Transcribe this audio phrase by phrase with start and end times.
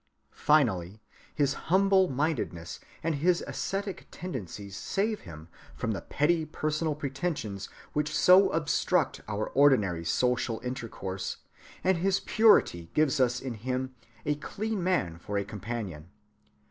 [0.33, 0.99] Finally,
[1.35, 8.09] his humble‐ mindedness and his ascetic tendencies save him from the petty personal pretensions which
[8.17, 11.37] so obstruct our ordinary social intercourse,
[11.83, 13.93] and his purity gives us in him
[14.25, 16.09] a clean man for a companion.